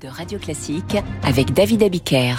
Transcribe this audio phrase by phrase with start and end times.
[0.00, 2.36] de Radio Classique avec David Abiker.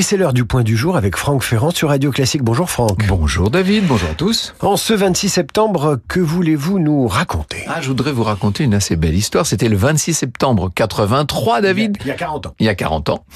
[0.00, 2.42] Et c'est l'heure du point du jour avec Franck Ferrand sur Radio Classique.
[2.42, 3.06] Bonjour Franck.
[3.06, 4.54] Bonjour David, bonjour à tous.
[4.60, 7.64] En ce 26 septembre, que voulez-vous nous raconter?
[7.68, 9.44] Ah, je voudrais vous raconter une assez belle histoire.
[9.44, 11.98] C'était le 26 septembre 83, David.
[12.00, 12.54] Il y a 40 ans.
[12.60, 13.26] Il y a 40 ans.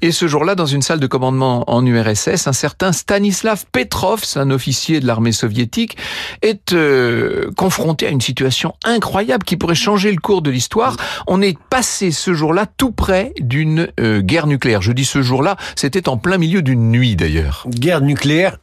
[0.00, 4.50] Et ce jour-là, dans une salle de commandement en URSS, un certain Stanislav Petrov, un
[4.50, 5.98] officier de l'armée soviétique,
[6.40, 10.96] est euh, confronté à une situation incroyable qui pourrait changer le cours de l'histoire.
[11.26, 14.80] On est passé ce jour-là tout près d'une euh, guerre nucléaire.
[14.80, 17.66] Je dis ce jour-là, c'était en plein milieu d'une nuit d'ailleurs.
[17.68, 18.58] Guerre nucléaire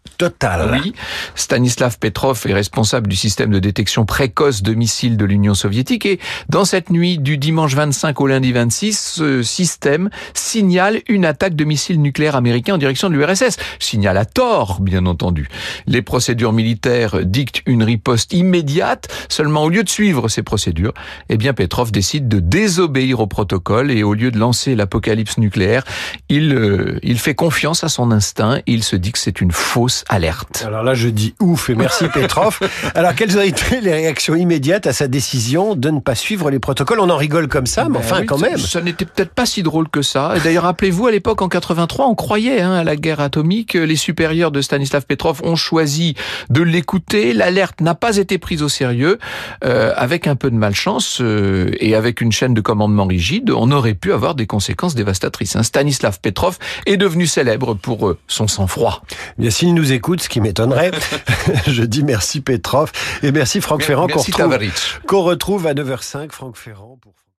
[0.71, 0.93] Oui,
[1.35, 6.19] Stanislav Petrov est responsable du système de détection précoce de missiles de l'Union soviétique et
[6.49, 11.63] dans cette nuit du dimanche 25 au lundi 26, ce système signale une attaque de
[11.63, 13.57] missiles nucléaires américains en direction de l'URSS.
[13.79, 15.47] Signale à tort, bien entendu.
[15.87, 20.93] Les procédures militaires dictent une riposte immédiate, seulement au lieu de suivre ces procédures,
[21.29, 25.83] eh bien Petrov décide de désobéir au protocole et au lieu de lancer l'apocalypse nucléaire,
[26.29, 30.03] il, euh, il fait confiance à son instinct il se dit que c'est une fausse
[30.11, 30.63] alerte.
[30.67, 32.59] Alors là, je dis ouf et merci Petrov.
[32.95, 36.59] Alors, quelles ont été les réactions immédiates à sa décision de ne pas suivre les
[36.59, 36.99] protocoles?
[36.99, 38.57] On en rigole comme ça, mais Ben enfin, oui, quand même.
[38.57, 40.33] Ça n'était peut-être pas si drôle que ça.
[40.43, 43.73] D'ailleurs, rappelez-vous, à l'époque, en 83, on croyait hein, à la guerre atomique.
[43.73, 46.15] Les supérieurs de Stanislav Petrov ont choisi
[46.49, 47.31] de l'écouter.
[47.33, 49.17] L'alerte n'a pas été prise au sérieux.
[49.63, 53.71] Euh, avec un peu de malchance euh, et avec une chaîne de commandement rigide, on
[53.71, 55.55] aurait pu avoir des conséquences dévastatrices.
[55.55, 55.63] hein.
[55.63, 59.03] Stanislav Petrov est devenu célèbre pour euh, son sang-froid.
[59.37, 60.91] Bien, s'il nous écoute, ce qui m'étonnerait,
[61.67, 62.91] je dis merci Petrov
[63.23, 64.59] et merci Franck Ferrand qu'on retrouve,
[65.07, 66.31] qu'on retrouve à 9h05.
[66.31, 67.13] Franck Ferrand pour...